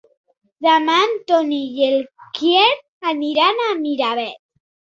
Demà 0.67 0.95
en 1.07 1.13
Ton 1.31 1.51
i 1.59 1.59
en 1.89 1.99
Quer 2.39 2.65
aniran 3.15 3.65
a 3.69 3.71
Miravet. 3.87 4.45